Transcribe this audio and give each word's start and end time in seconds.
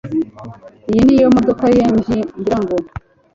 Iyi 0.89 1.01
niyo 1.07 1.27
modoka 1.35 1.65
ye 1.75 1.83
ngira 1.95 2.57
ngo 2.63 2.75